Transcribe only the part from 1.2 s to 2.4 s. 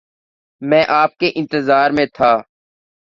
انتظار میں تھا